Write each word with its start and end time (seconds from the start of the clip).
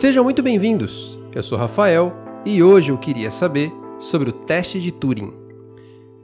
Sejam 0.00 0.24
muito 0.24 0.42
bem-vindos. 0.42 1.18
Eu 1.34 1.42
sou 1.42 1.58
Rafael 1.58 2.16
e 2.46 2.62
hoje 2.62 2.90
eu 2.90 2.96
queria 2.96 3.30
saber 3.30 3.70
sobre 3.98 4.30
o 4.30 4.32
teste 4.32 4.80
de 4.80 4.90
Turing. 4.90 5.30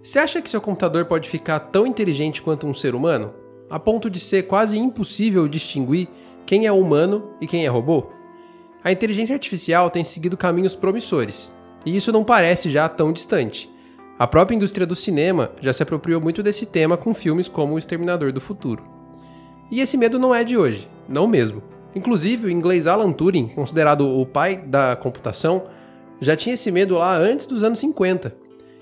Você 0.02 0.18
acha 0.18 0.40
que 0.40 0.48
seu 0.48 0.62
computador 0.62 1.04
pode 1.04 1.28
ficar 1.28 1.60
tão 1.60 1.86
inteligente 1.86 2.40
quanto 2.40 2.66
um 2.66 2.72
ser 2.72 2.94
humano, 2.94 3.34
a 3.68 3.78
ponto 3.78 4.08
de 4.08 4.18
ser 4.18 4.44
quase 4.44 4.78
impossível 4.78 5.46
distinguir 5.46 6.08
quem 6.46 6.64
é 6.64 6.72
humano 6.72 7.32
e 7.38 7.46
quem 7.46 7.66
é 7.66 7.68
robô? 7.68 8.06
A 8.82 8.90
inteligência 8.90 9.34
artificial 9.34 9.90
tem 9.90 10.02
seguido 10.02 10.38
caminhos 10.38 10.74
promissores, 10.74 11.52
e 11.84 11.94
isso 11.94 12.10
não 12.10 12.24
parece 12.24 12.70
já 12.70 12.88
tão 12.88 13.12
distante. 13.12 13.70
A 14.18 14.26
própria 14.26 14.56
indústria 14.56 14.86
do 14.86 14.96
cinema 14.96 15.50
já 15.60 15.74
se 15.74 15.82
apropriou 15.82 16.18
muito 16.18 16.42
desse 16.42 16.64
tema 16.64 16.96
com 16.96 17.12
filmes 17.12 17.46
como 17.46 17.74
O 17.74 17.78
Exterminador 17.78 18.32
do 18.32 18.40
Futuro. 18.40 18.82
E 19.70 19.82
esse 19.82 19.98
medo 19.98 20.18
não 20.18 20.34
é 20.34 20.44
de 20.44 20.56
hoje, 20.56 20.88
não 21.06 21.26
mesmo. 21.26 21.75
Inclusive, 21.96 22.46
o 22.46 22.50
inglês 22.50 22.86
Alan 22.86 23.10
Turing, 23.10 23.48
considerado 23.48 24.06
o 24.06 24.26
pai 24.26 24.56
da 24.58 24.94
computação, 24.94 25.64
já 26.20 26.36
tinha 26.36 26.52
esse 26.52 26.70
medo 26.70 26.98
lá 26.98 27.16
antes 27.16 27.46
dos 27.46 27.64
anos 27.64 27.78
50. 27.78 28.34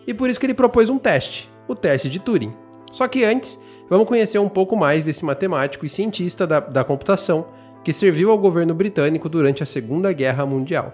E 0.05 0.13
por 0.13 0.29
isso 0.29 0.41
que 0.41 0.47
ele 0.47 0.53
propôs 0.53 0.91
um 0.91 0.99
teste, 0.99 1.49
o 1.69 1.77
teste 1.77 2.09
de 2.09 2.19
Turing. 2.19 2.53
Só 2.91 3.07
que 3.07 3.23
antes, 3.23 3.57
vamos 3.89 4.09
conhecer 4.09 4.41
um 4.41 4.49
pouco 4.49 4.75
mais 4.75 5.05
desse 5.05 5.25
matemático 5.25 5.87
e 5.87 5.89
cientista 5.89 6.45
da, 6.45 6.59
da 6.59 6.83
computação 6.83 7.47
que 7.85 7.93
serviu 7.93 8.33
ao 8.33 8.39
governo 8.39 8.75
britânico 8.75 9.29
durante 9.29 9.63
a 9.63 9.67
Segunda 9.67 10.13
Guerra 10.13 10.45
Mundial. 10.45 10.93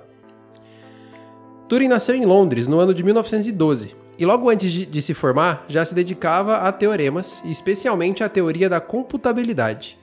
Turing 1.71 1.89
nasceu 1.89 2.15
em 2.15 2.27
Londres 2.27 2.67
no 2.67 2.81
ano 2.81 2.93
de 2.93 3.03
1912 3.03 3.97
e 4.19 4.27
logo 4.27 4.51
antes 4.51 4.71
de, 4.71 4.85
de, 4.85 5.01
se 5.01 5.15
formar 5.15 5.65
já 5.69 5.83
se 5.87 5.95
dedicava 5.95 6.59
a 6.59 6.71
teoremas 6.71 7.41
e 7.47 7.51
especialmente 7.51 8.23
à 8.23 8.29
teoria 8.29 8.69
da 8.69 8.79
computabilidade. 8.79 10.00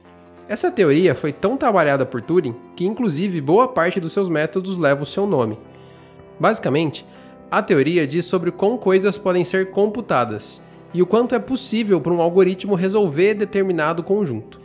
Essa 0.50 0.72
teoria 0.72 1.14
foi 1.14 1.34
tão 1.34 1.58
trabalhada 1.58 2.06
por 2.06 2.22
Turing 2.22 2.56
que, 2.76 2.86
inclusive, 2.86 3.42
boa 3.42 3.68
parte 3.68 4.00
dos 4.00 4.14
seus 4.14 4.30
métodos 4.30 4.78
leva 4.78 5.04
o 5.04 5.06
seu 5.06 5.28
nome. 5.28 5.60
Basicamente, 6.40 7.06
a 7.52 7.62
teoria 7.62 8.08
diz 8.08 8.26
sobre 8.26 8.52
como 8.52 8.78
coisas 8.78 9.18
podem 9.18 9.44
ser 9.44 9.72
computadas 9.72 10.62
e 10.94 11.02
o 11.02 11.06
quanto 11.06 11.36
é 11.36 11.40
possível 11.40 12.00
para 12.00 12.14
um 12.14 12.22
algoritmo 12.22 12.76
resolver 12.76 13.34
determinado 13.34 14.02
conjunto. 14.02 14.62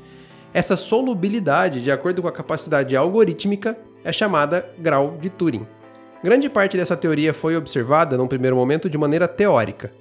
Essa 0.55 0.77
solubilidade, 0.77 1.83
de 1.83 1.91
acordo 1.91 2.23
com 2.23 2.29
a 2.29 2.33
capacidade 2.33 2.97
algorítmica, 2.97 3.77
é 4.05 4.13
chamada 4.13 4.71
grau 4.79 5.17
de 5.21 5.31
Turing. 5.31 5.67
Grande 6.23 6.49
parte 6.49 6.77
dessa 6.77 6.97
teoria 6.97 7.35
foi 7.35 7.57
observada, 7.57 8.17
num 8.17 8.29
primeiro 8.29 8.55
momento, 8.55 8.89
de 8.89 8.97
maneira 8.97 9.27
teórica, 9.27 9.93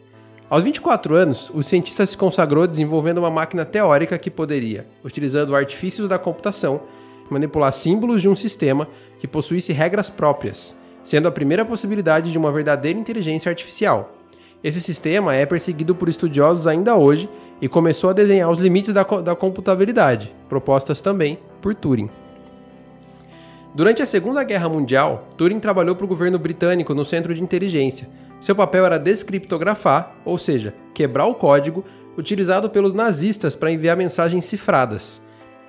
aos 0.52 0.64
24 0.64 1.16
anos, 1.16 1.50
o 1.56 1.64
cientista 1.64 2.06
se 2.06 2.18
consagrou 2.18 2.68
desenvolvendo 2.68 3.20
uma 3.20 3.32
máquina 3.32 3.64
teórica 3.64 4.18
que 4.18 4.30
poderia, 4.30 4.86
utilizando 5.02 5.56
artifícios 5.56 6.10
da 6.10 6.20
computação, 6.20 6.82
manipular 7.30 7.72
símbolos 7.72 8.22
de 8.22 8.28
um 8.28 8.36
sistema 8.36 8.86
que 9.18 9.30
possuísse 9.30 9.72
regras 9.72 10.10
próprias, 10.10 10.76
sendo 11.06 11.30
a 11.30 11.32
primeira 11.32 11.64
possibilidade 11.64 12.34
de 12.34 12.38
uma 12.38 12.52
verdadeira 12.52 13.00
inteligência 13.00 13.50
artificial. 13.50 14.14
Esse 14.62 14.82
sistema 14.82 15.34
é 15.34 15.46
perseguido 15.46 15.96
por 15.96 16.10
estudiosos 16.10 16.68
ainda 16.68 16.98
hoje 16.98 17.30
e 17.62 17.70
começou 17.70 18.10
a 18.10 18.14
desenhar 18.14 18.52
os 18.52 18.60
limites 18.60 18.94
da, 18.94 19.04
da 19.04 19.34
computabilidade, 19.34 20.36
propostas 20.50 21.00
também 21.00 21.40
por 21.62 21.74
Turing. 21.74 22.10
Durante 23.74 24.02
a 24.02 24.06
Segunda 24.06 24.44
Guerra 24.44 24.68
Mundial, 24.68 25.30
Turing 25.38 25.62
trabalhou 25.62 25.96
para 25.96 26.04
o 26.04 26.10
governo 26.10 26.38
britânico 26.38 26.94
no 26.94 27.06
Centro 27.06 27.34
de 27.34 27.42
Inteligência, 27.42 28.10
seu 28.42 28.56
papel 28.56 28.86
era 28.86 28.98
descriptografar, 28.98 30.16
ou 30.26 30.38
seja, 30.38 30.74
quebrar 30.96 31.28
o 31.28 31.36
código 31.36 31.86
utilizado 32.18 32.70
pelos 32.70 32.92
nazistas 32.92 33.56
para 33.56 33.72
enviar 33.72 33.96
mensagens 33.96 34.46
cifradas. 34.46 35.22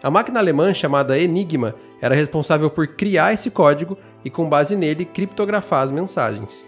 A 0.02 0.10
máquina 0.10 0.40
alemã 0.40 0.72
chamada 0.74 1.18
Enigma 1.18 1.74
era 2.00 2.14
responsável 2.14 2.70
por 2.70 2.88
criar 2.88 3.32
esse 3.32 3.50
código 3.50 3.96
e, 4.24 4.30
com 4.30 4.48
base 4.48 4.74
nele, 4.74 5.04
criptografar 5.04 5.84
as 5.84 5.92
mensagens. 5.92 6.66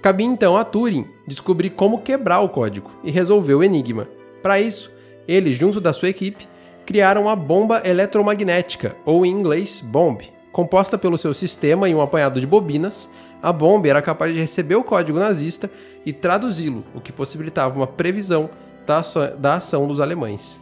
Cabia 0.00 0.26
então 0.26 0.56
a 0.56 0.64
Turing 0.64 1.06
descobrir 1.26 1.70
como 1.70 2.00
quebrar 2.00 2.40
o 2.40 2.48
código 2.48 2.90
e 3.04 3.10
resolver 3.10 3.54
o 3.54 3.62
enigma. 3.62 4.08
Para 4.42 4.58
isso, 4.58 4.90
ele, 5.28 5.52
junto 5.52 5.80
da 5.80 5.92
sua 5.92 6.08
equipe, 6.08 6.48
criaram 6.86 7.28
a 7.28 7.36
bomba 7.36 7.82
eletromagnética, 7.84 8.96
ou 9.04 9.26
em 9.26 9.30
inglês, 9.30 9.82
bomb, 9.82 10.22
composta 10.52 10.98
pelo 10.98 11.18
seu 11.18 11.32
sistema 11.32 11.88
e 11.88 11.94
um 11.94 12.00
apanhado 12.00 12.40
de 12.40 12.46
bobinas, 12.46 13.08
a 13.42 13.52
bomba 13.52 13.88
era 13.88 14.02
capaz 14.02 14.32
de 14.32 14.40
receber 14.40 14.74
o 14.74 14.84
código 14.84 15.18
nazista 15.18 15.70
e 16.04 16.12
traduzi-lo, 16.12 16.84
o 16.94 17.00
que 17.00 17.12
possibilitava 17.12 17.76
uma 17.76 17.86
previsão 17.86 18.50
da 19.38 19.56
ação 19.56 19.86
dos 19.86 20.00
alemães. 20.00 20.60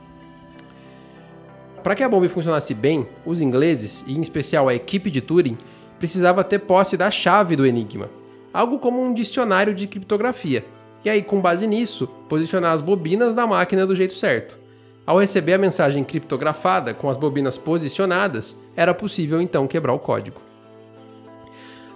Para 1.82 1.94
que 1.94 2.02
a 2.02 2.08
bomba 2.08 2.28
funcionasse 2.28 2.74
bem, 2.74 3.08
os 3.24 3.40
ingleses, 3.40 4.04
e 4.06 4.16
em 4.16 4.20
especial 4.20 4.68
a 4.68 4.74
equipe 4.74 5.10
de 5.10 5.20
Turing, 5.20 5.56
precisava 5.98 6.44
ter 6.44 6.58
posse 6.58 6.96
da 6.96 7.10
chave 7.10 7.56
do 7.56 7.64
enigma, 7.64 8.10
algo 8.52 8.78
como 8.78 9.02
um 9.02 9.14
dicionário 9.14 9.74
de 9.74 9.86
criptografia, 9.86 10.64
e 11.04 11.08
aí, 11.08 11.22
com 11.22 11.40
base 11.40 11.66
nisso, 11.66 12.08
posicionar 12.28 12.72
as 12.72 12.82
bobinas 12.82 13.32
da 13.32 13.46
máquina 13.46 13.86
do 13.86 13.94
jeito 13.94 14.14
certo. 14.14 14.58
Ao 15.08 15.18
receber 15.18 15.54
a 15.54 15.58
mensagem 15.58 16.04
criptografada 16.04 16.92
com 16.92 17.08
as 17.08 17.16
bobinas 17.16 17.56
posicionadas, 17.56 18.54
era 18.76 18.92
possível 18.92 19.40
então 19.40 19.66
quebrar 19.66 19.94
o 19.94 19.98
código. 19.98 20.42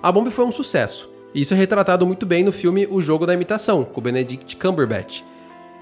A 0.03 0.11
bomba 0.11 0.31
foi 0.31 0.47
um 0.47 0.51
sucesso, 0.51 1.11
isso 1.35 1.53
é 1.53 1.57
retratado 1.59 2.07
muito 2.07 2.25
bem 2.25 2.43
no 2.43 2.53
filme 2.53 2.89
O 2.91 3.03
Jogo 3.03 3.27
da 3.27 3.35
Imitação, 3.35 3.85
com 3.85 4.01
Benedict 4.01 4.57
Cumberbatch. 4.57 5.21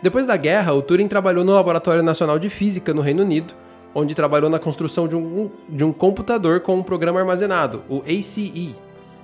Depois 0.03 0.27
da 0.27 0.37
guerra, 0.37 0.73
o 0.73 0.83
Turing 0.83 1.07
trabalhou 1.07 1.45
no 1.45 1.55
Laboratório 1.55 2.03
Nacional 2.03 2.37
de 2.37 2.51
Física 2.51 2.93
no 2.93 3.01
Reino 3.01 3.23
Unido, 3.23 3.55
onde 3.95 4.13
trabalhou 4.13 4.51
na 4.51 4.59
construção 4.59 5.07
de 5.07 5.15
um, 5.15 5.49
de 5.69 5.85
um 5.85 5.93
computador 5.93 6.59
com 6.59 6.75
um 6.75 6.83
programa 6.83 7.21
armazenado, 7.21 7.85
o 7.89 8.03
ACE. 8.09 8.75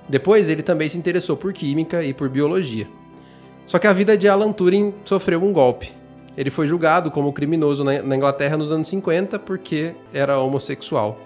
Depois, 0.07 0.47
ele 0.47 0.63
também 0.63 0.87
se 0.87 0.97
interessou 0.97 1.35
por 1.35 1.51
química 1.51 2.01
e 2.05 2.13
por 2.13 2.29
biologia. 2.29 2.87
Só 3.65 3.77
que 3.77 3.85
a 3.85 3.91
vida 3.91 4.17
de 4.17 4.29
Alan 4.29 4.53
Turing 4.53 4.93
sofreu 5.03 5.43
um 5.43 5.51
golpe. 5.51 5.91
Ele 6.37 6.51
foi 6.51 6.67
julgado 6.67 7.09
como 7.09 7.33
criminoso 7.33 7.83
na 7.83 8.15
Inglaterra 8.15 8.55
nos 8.55 8.71
anos 8.71 8.87
50 8.87 9.39
porque 9.39 9.95
era 10.13 10.39
homossexual. 10.39 11.19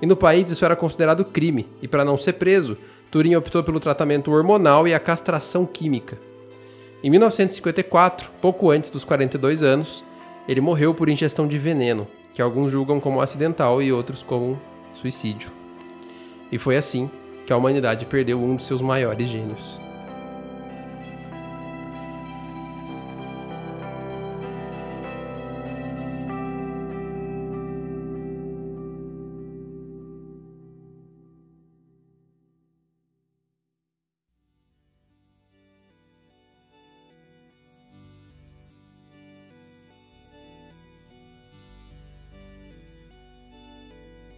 E 0.00 0.06
no 0.06 0.16
país 0.16 0.50
isso 0.50 0.64
era 0.64 0.76
considerado 0.76 1.24
crime, 1.24 1.66
e 1.82 1.88
para 1.88 2.04
não 2.04 2.16
ser 2.16 2.34
preso, 2.34 2.76
Turing 3.10 3.36
optou 3.36 3.62
pelo 3.64 3.80
tratamento 3.80 4.30
hormonal 4.30 4.86
e 4.86 4.94
a 4.94 5.00
castração 5.00 5.66
química. 5.66 6.18
Em 7.02 7.10
1954, 7.10 8.30
pouco 8.40 8.70
antes 8.70 8.90
dos 8.90 9.04
42 9.04 9.62
anos, 9.62 10.04
ele 10.48 10.60
morreu 10.60 10.94
por 10.94 11.08
ingestão 11.08 11.46
de 11.46 11.58
veneno, 11.58 12.06
que 12.32 12.42
alguns 12.42 12.72
julgam 12.72 13.00
como 13.00 13.20
acidental 13.20 13.82
e 13.82 13.92
outros 13.92 14.22
como 14.22 14.60
suicídio. 14.92 15.50
E 16.50 16.58
foi 16.58 16.76
assim 16.76 17.10
que 17.46 17.52
a 17.52 17.56
humanidade 17.56 18.06
perdeu 18.06 18.42
um 18.42 18.56
de 18.56 18.64
seus 18.64 18.80
maiores 18.80 19.28
gênios. 19.28 19.83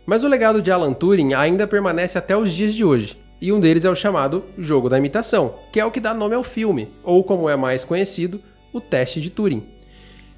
Mas 0.06 0.22
o 0.22 0.28
legado 0.28 0.62
de 0.62 0.70
Alan 0.70 0.92
Turing 0.92 1.34
ainda 1.34 1.66
permanece 1.66 2.16
até 2.16 2.36
os 2.36 2.52
dias 2.52 2.72
de 2.72 2.84
hoje, 2.84 3.18
e 3.40 3.52
um 3.52 3.58
deles 3.58 3.84
é 3.84 3.90
o 3.90 3.96
chamado 3.96 4.44
jogo 4.56 4.88
da 4.88 4.96
imitação, 4.96 5.56
que 5.72 5.80
é 5.80 5.84
o 5.84 5.90
que 5.90 5.98
dá 5.98 6.14
nome 6.14 6.36
ao 6.36 6.44
filme, 6.44 6.88
ou 7.02 7.24
como 7.24 7.50
é 7.50 7.56
mais 7.56 7.82
conhecido, 7.84 8.40
o 8.72 8.80
teste 8.80 9.20
de 9.20 9.30
Turing. 9.30 9.66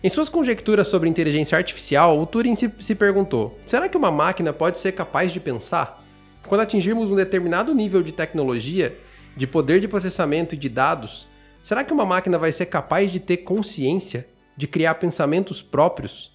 Em 0.03 0.09
suas 0.09 0.31
conjecturas 0.31 0.89
sobre 0.89 1.09
inteligência 1.09 1.59
artificial, 1.59 2.19
o 2.19 2.25
Turing 2.25 2.55
se, 2.55 2.73
se 2.81 2.95
perguntou: 2.95 3.59
será 3.67 3.91
que 3.91 3.97
uma 3.97 4.11
máquina 4.11 4.55
pode 4.55 4.79
ser 4.79 4.93
capaz 4.93 5.33
de 5.33 5.41
pensar? 5.41 6.03
Quando 6.47 6.63
atingirmos 6.63 7.11
um 7.11 7.17
determinado 7.17 7.75
nível 7.75 8.03
de 8.03 8.13
tecnologia, 8.13 8.97
de 9.37 9.47
poder 9.47 9.81
de 9.81 9.89
processamento 9.89 10.55
e 10.55 10.59
de 10.59 10.71
dados, 10.71 11.27
será 11.63 11.85
que 11.85 11.93
uma 11.93 12.07
máquina 12.07 12.39
vai 12.39 12.53
ser 12.53 12.67
capaz 12.67 13.13
de 13.13 13.21
ter 13.21 13.39
consciência, 13.39 14.27
de 14.57 14.67
criar 14.67 14.95
pensamentos 14.95 15.61
próprios? 15.61 16.33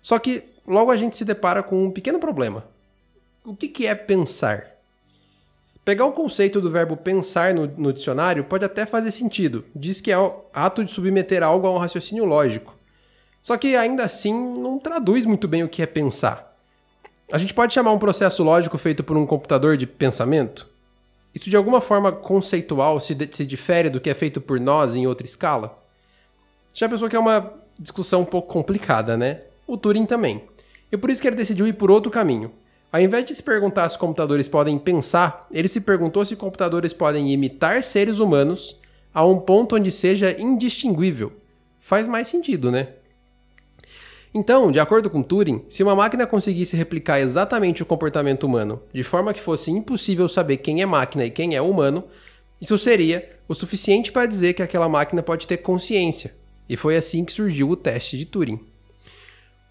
Só 0.00 0.18
que 0.18 0.51
logo 0.66 0.90
a 0.90 0.96
gente 0.96 1.16
se 1.16 1.24
depara 1.24 1.62
com 1.62 1.84
um 1.84 1.90
pequeno 1.90 2.18
problema. 2.18 2.64
O 3.44 3.56
que, 3.56 3.68
que 3.68 3.86
é 3.86 3.94
pensar? 3.94 4.72
Pegar 5.84 6.04
o 6.04 6.12
conceito 6.12 6.60
do 6.60 6.70
verbo 6.70 6.96
pensar 6.96 7.52
no, 7.52 7.66
no, 7.66 7.92
dicionário 7.92 8.44
pode 8.44 8.64
até 8.64 8.86
fazer 8.86 9.10
sentido. 9.10 9.64
Diz 9.74 10.00
que 10.00 10.12
é 10.12 10.18
o 10.18 10.44
ato 10.54 10.84
de 10.84 10.92
submeter 10.92 11.42
algo 11.42 11.66
a 11.66 11.72
um 11.72 11.78
raciocínio 11.78 12.24
lógico. 12.24 12.76
Só 13.42 13.56
que 13.56 13.74
ainda 13.74 14.04
assim 14.04 14.32
não 14.32 14.78
traduz 14.78 15.26
muito 15.26 15.48
bem 15.48 15.64
o 15.64 15.68
que 15.68 15.82
é 15.82 15.86
pensar. 15.86 16.56
A 17.32 17.38
gente 17.38 17.52
pode 17.52 17.74
chamar 17.74 17.90
um 17.92 17.98
processo 17.98 18.44
lógico 18.44 18.78
feito 18.78 19.02
por 19.02 19.16
um 19.16 19.26
computador 19.26 19.76
de 19.76 19.86
pensamento? 19.86 20.68
Isso 21.34 21.50
de 21.50 21.56
alguma 21.56 21.80
forma 21.80 22.12
conceitual 22.12 23.00
se, 23.00 23.16
se 23.32 23.44
difere 23.44 23.90
do 23.90 24.00
que 24.00 24.10
é 24.10 24.14
feito 24.14 24.40
por 24.40 24.60
nós 24.60 24.94
em 24.94 25.06
outra 25.06 25.26
escala? 25.26 25.82
Já 26.72 26.88
pensou 26.88 27.08
que 27.08 27.16
é 27.16 27.18
uma 27.18 27.54
discussão 27.80 28.20
um 28.20 28.24
pouco 28.24 28.52
complicada, 28.52 29.16
né? 29.16 29.40
O 29.66 29.76
Turing 29.76 30.06
também. 30.06 30.44
E 30.92 30.96
por 30.98 31.10
isso 31.10 31.22
que 31.22 31.26
ele 31.26 31.36
decidiu 31.36 31.66
ir 31.66 31.72
por 31.72 31.90
outro 31.90 32.10
caminho. 32.10 32.52
Ao 32.92 33.00
invés 33.00 33.24
de 33.24 33.34
se 33.34 33.42
perguntar 33.42 33.88
se 33.88 33.96
computadores 33.96 34.46
podem 34.46 34.78
pensar, 34.78 35.46
ele 35.50 35.66
se 35.66 35.80
perguntou 35.80 36.22
se 36.26 36.36
computadores 36.36 36.92
podem 36.92 37.32
imitar 37.32 37.82
seres 37.82 38.18
humanos 38.18 38.76
a 39.14 39.24
um 39.24 39.40
ponto 39.40 39.76
onde 39.76 39.90
seja 39.90 40.38
indistinguível. 40.38 41.32
Faz 41.80 42.06
mais 42.06 42.28
sentido, 42.28 42.70
né? 42.70 42.88
Então, 44.34 44.70
de 44.70 44.78
acordo 44.78 45.10
com 45.10 45.22
Turing, 45.22 45.64
se 45.68 45.82
uma 45.82 45.94
máquina 45.94 46.26
conseguisse 46.26 46.76
replicar 46.76 47.20
exatamente 47.20 47.82
o 47.82 47.86
comportamento 47.86 48.44
humano, 48.44 48.82
de 48.92 49.02
forma 49.02 49.32
que 49.32 49.40
fosse 49.40 49.70
impossível 49.70 50.28
saber 50.28 50.58
quem 50.58 50.82
é 50.82 50.86
máquina 50.86 51.24
e 51.24 51.30
quem 51.30 51.54
é 51.54 51.60
humano, 51.60 52.04
isso 52.60 52.76
seria 52.78 53.38
o 53.48 53.54
suficiente 53.54 54.12
para 54.12 54.26
dizer 54.26 54.54
que 54.54 54.62
aquela 54.62 54.88
máquina 54.88 55.22
pode 55.22 55.46
ter 55.46 55.58
consciência. 55.58 56.34
E 56.68 56.76
foi 56.76 56.96
assim 56.96 57.24
que 57.24 57.32
surgiu 57.32 57.68
o 57.68 57.76
teste 57.76 58.16
de 58.16 58.24
Turing. 58.24 58.71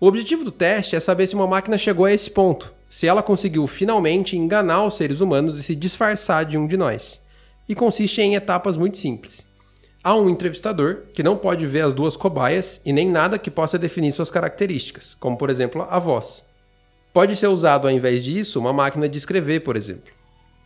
O 0.01 0.07
objetivo 0.07 0.44
do 0.44 0.51
teste 0.51 0.95
é 0.95 1.00
saber 1.00 1.27
se 1.27 1.36
uma 1.36 1.45
máquina 1.45 1.77
chegou 1.77 2.06
a 2.06 2.12
esse 2.12 2.31
ponto, 2.31 2.74
se 2.89 3.06
ela 3.06 3.21
conseguiu 3.21 3.68
finalmente 3.68 4.36
enganar 4.36 4.83
os 4.83 4.95
seres 4.95 5.21
humanos 5.21 5.59
e 5.59 5.63
se 5.63 5.75
disfarçar 5.75 6.44
de 6.44 6.57
um 6.57 6.65
de 6.65 6.75
nós. 6.75 7.21
E 7.69 7.75
consiste 7.75 8.19
em 8.19 8.33
etapas 8.33 8.75
muito 8.75 8.98
simples. 8.98 9.45
Há 10.03 10.15
um 10.15 10.27
entrevistador 10.27 11.03
que 11.13 11.21
não 11.21 11.38
pode 11.38 11.68
ver 11.68 11.81
as 11.81 11.94
duas 11.94 12.15
cobaias 12.15 12.81
e 12.83 12.92
nem 12.92 13.07
nada 13.07 13.38
que 13.38 13.51
possa 13.51 13.77
definir 13.77 14.12
suas 14.12 14.31
características, 14.31 15.13
como 15.19 15.38
por 15.38 15.51
exemplo 15.51 15.86
a 15.88 16.00
voz. 16.00 16.44
Pode 17.13 17.36
ser 17.36 17.50
usado 17.50 17.88
ao 17.88 17.94
invés 17.94 18.24
disso 18.24 18.59
uma 18.59 18.74
máquina 18.74 19.07
de 19.07 19.19
escrever, 19.19 19.59
por 19.59 19.75
exemplo. 19.75 20.12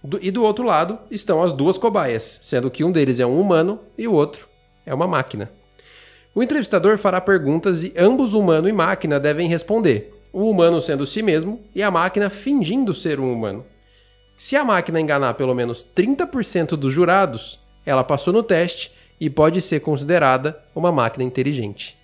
Do, 0.01 0.17
e 0.21 0.31
do 0.31 0.43
outro 0.43 0.63
lado 0.63 0.97
estão 1.11 1.43
as 1.43 1.51
duas 1.51 1.77
cobaias, 1.77 2.39
sendo 2.41 2.71
que 2.71 2.85
um 2.85 2.91
deles 2.91 3.19
é 3.19 3.25
um 3.25 3.41
humano 3.41 3.81
e 3.97 4.07
o 4.07 4.13
outro 4.13 4.47
é 4.85 4.93
uma 4.93 5.07
máquina. 5.07 5.51
O 6.35 6.43
entrevistador 6.43 6.97
fará 6.97 7.21
perguntas 7.21 7.81
e 7.81 7.93
ambos, 7.97 8.33
humano 8.33 8.67
e 8.67 8.73
máquina, 8.73 9.17
devem 9.21 9.47
responder, 9.47 10.13
o 10.33 10.49
humano 10.49 10.81
sendo 10.81 11.05
si 11.05 11.21
mesmo 11.21 11.63
e 11.73 11.81
a 11.81 11.89
máquina 11.89 12.29
fingindo 12.29 12.93
ser 12.93 13.21
um 13.21 13.31
humano. 13.31 13.65
Se 14.35 14.57
a 14.57 14.65
máquina 14.65 14.99
enganar 14.99 15.35
pelo 15.35 15.55
menos 15.55 15.87
30% 15.95 16.75
dos 16.75 16.93
jurados, 16.93 17.57
ela 17.85 18.03
passou 18.03 18.33
no 18.33 18.43
teste 18.43 18.91
e 19.17 19.29
pode 19.29 19.61
ser 19.61 19.79
considerada 19.79 20.61
uma 20.75 20.91
máquina 20.91 21.23
inteligente. 21.23 21.97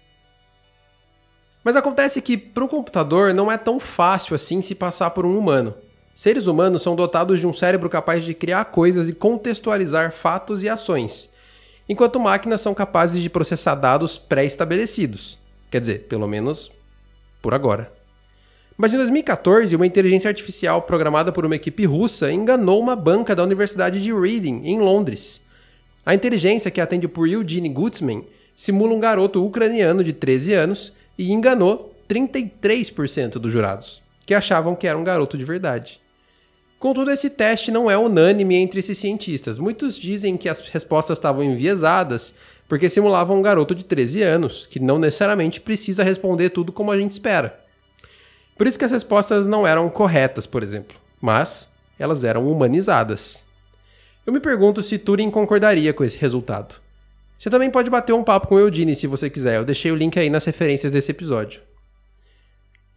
Mas 1.61 1.75
acontece 1.75 2.21
que 2.21 2.37
para 2.37 2.63
um 2.63 2.69
computador 2.69 3.33
não 3.33 3.51
é 3.51 3.57
tão 3.57 3.81
fácil 3.81 4.33
assim 4.33 4.61
se 4.61 4.73
passar 4.73 5.09
por 5.09 5.25
um 5.25 5.37
humano. 5.37 5.73
Seres 6.15 6.47
humanos 6.47 6.81
são 6.81 6.95
dotados 6.95 7.41
de 7.41 7.45
um 7.45 7.51
cérebro 7.51 7.89
capaz 7.89 8.23
de 8.23 8.33
criar 8.33 8.63
coisas 8.65 9.09
e 9.09 9.13
contextualizar 9.13 10.13
fatos 10.13 10.63
e 10.63 10.69
ações, 10.69 11.30
enquanto 11.87 12.19
máquinas 12.19 12.61
são 12.61 12.73
capazes 12.73 13.21
de 13.21 13.29
processar 13.29 13.75
dados 13.75 14.17
pré-estabelecidos. 14.17 15.37
Quer 15.69 15.81
dizer, 15.81 16.07
pelo 16.07 16.27
menos 16.27 16.71
por 17.41 17.53
agora. 17.53 17.91
Mas 18.77 18.93
em 18.93 18.97
2014, 18.97 19.75
uma 19.75 19.85
inteligência 19.85 20.27
artificial 20.27 20.81
programada 20.81 21.31
por 21.31 21.45
uma 21.45 21.55
equipe 21.55 21.85
russa 21.85 22.31
enganou 22.31 22.79
uma 22.79 22.95
banca 22.95 23.35
da 23.35 23.43
Universidade 23.43 24.01
de 24.01 24.11
Reading, 24.11 24.63
em 24.65 24.79
Londres. 24.79 25.39
A 26.03 26.15
inteligência, 26.15 26.71
que 26.71 26.81
atende 26.81 27.07
por 27.07 27.29
Eugene 27.29 27.69
Gutzman, 27.69 28.25
simula 28.55 28.93
um 28.93 28.99
garoto 28.99 29.45
ucraniano 29.45 30.03
de 30.03 30.13
13 30.13 30.53
anos 30.53 30.93
e 31.15 31.31
enganou 31.31 31.95
33% 32.09 33.33
dos 33.33 33.53
jurados, 33.53 34.01
que 34.25 34.33
achavam 34.33 34.75
que 34.75 34.87
era 34.87 34.97
um 34.97 35.03
garoto 35.03 35.37
de 35.37 35.45
verdade. 35.45 36.00
Contudo, 36.81 37.11
esse 37.11 37.29
teste 37.29 37.69
não 37.69 37.91
é 37.91 37.95
unânime 37.95 38.55
entre 38.55 38.79
esses 38.79 38.97
cientistas. 38.97 39.59
Muitos 39.59 39.95
dizem 39.95 40.35
que 40.35 40.49
as 40.49 40.61
respostas 40.61 41.19
estavam 41.19 41.43
enviesadas 41.43 42.33
porque 42.67 42.89
simulavam 42.89 43.37
um 43.37 43.41
garoto 43.43 43.75
de 43.75 43.85
13 43.85 44.23
anos, 44.23 44.65
que 44.65 44.79
não 44.79 44.97
necessariamente 44.97 45.61
precisa 45.61 46.03
responder 46.03 46.49
tudo 46.49 46.71
como 46.71 46.91
a 46.91 46.97
gente 46.97 47.11
espera. 47.11 47.63
Por 48.57 48.65
isso 48.65 48.79
que 48.79 48.85
as 48.85 48.91
respostas 48.91 49.45
não 49.45 49.67
eram 49.67 49.87
corretas, 49.91 50.47
por 50.47 50.63
exemplo, 50.63 50.97
mas 51.21 51.71
elas 51.99 52.23
eram 52.23 52.47
humanizadas. 52.51 53.43
Eu 54.25 54.33
me 54.33 54.39
pergunto 54.39 54.81
se 54.81 54.97
Turing 54.97 55.29
concordaria 55.29 55.93
com 55.93 56.03
esse 56.03 56.17
resultado. 56.17 56.77
Você 57.37 57.51
também 57.51 57.69
pode 57.69 57.91
bater 57.91 58.13
um 58.13 58.23
papo 58.23 58.47
com 58.47 58.55
o 58.55 58.59
Eudine 58.59 58.95
se 58.95 59.05
você 59.05 59.29
quiser, 59.29 59.57
eu 59.57 59.65
deixei 59.65 59.91
o 59.91 59.95
link 59.95 60.19
aí 60.19 60.31
nas 60.31 60.45
referências 60.45 60.91
desse 60.91 61.11
episódio. 61.11 61.61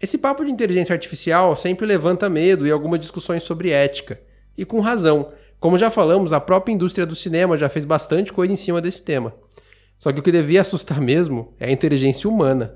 Esse 0.04 0.18
papo 0.18 0.44
de 0.44 0.50
inteligência 0.50 0.92
artificial 0.92 1.56
sempre 1.56 1.86
levanta 1.86 2.28
medo 2.28 2.66
e 2.66 2.70
algumas 2.70 3.00
discussões 3.00 3.42
sobre 3.42 3.70
ética. 3.70 4.20
E 4.54 4.62
com 4.62 4.78
razão. 4.80 5.32
Como 5.58 5.78
já 5.78 5.90
falamos, 5.90 6.30
a 6.30 6.38
própria 6.38 6.74
indústria 6.74 7.06
do 7.06 7.14
cinema 7.14 7.56
já 7.56 7.70
fez 7.70 7.86
bastante 7.86 8.30
coisa 8.30 8.52
em 8.52 8.56
cima 8.56 8.82
desse 8.82 9.02
tema. 9.02 9.34
Só 9.98 10.12
que 10.12 10.20
o 10.20 10.22
que 10.22 10.30
devia 10.30 10.60
assustar 10.60 11.00
mesmo 11.00 11.54
é 11.58 11.68
a 11.68 11.72
inteligência 11.72 12.28
humana. 12.28 12.74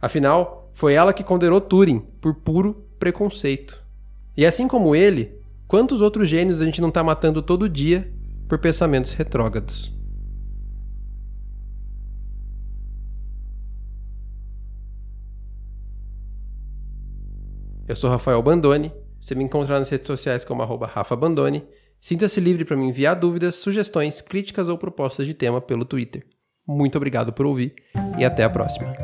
Afinal, 0.00 0.70
foi 0.72 0.94
ela 0.94 1.12
que 1.12 1.22
condenou 1.22 1.60
Turing 1.60 1.98
por 2.18 2.34
puro 2.36 2.82
preconceito. 2.98 3.78
E 4.34 4.46
assim 4.46 4.66
como 4.66 4.96
ele, 4.96 5.34
quantos 5.68 6.00
outros 6.00 6.30
gênios 6.30 6.62
a 6.62 6.64
gente 6.64 6.80
não 6.80 6.88
está 6.88 7.04
matando 7.04 7.42
todo 7.42 7.68
dia 7.68 8.10
por 8.48 8.58
pensamentos 8.58 9.12
retrógrados? 9.12 9.99
Eu 17.90 17.96
sou 17.96 18.08
Rafael 18.08 18.40
Bandone. 18.40 18.92
Você 19.20 19.34
me 19.34 19.42
encontra 19.42 19.76
nas 19.76 19.88
redes 19.88 20.06
sociais 20.06 20.44
como 20.44 20.62
arroba 20.62 20.86
Rafa 20.86 21.16
Bandone. 21.16 21.66
Sinta-se 22.00 22.40
livre 22.40 22.64
para 22.64 22.76
me 22.76 22.84
enviar 22.84 23.16
dúvidas, 23.16 23.56
sugestões, 23.56 24.20
críticas 24.20 24.68
ou 24.68 24.78
propostas 24.78 25.26
de 25.26 25.34
tema 25.34 25.60
pelo 25.60 25.84
Twitter. 25.84 26.24
Muito 26.64 26.94
obrigado 26.96 27.32
por 27.32 27.46
ouvir 27.46 27.74
e 28.16 28.24
até 28.24 28.44
a 28.44 28.48
próxima. 28.48 28.94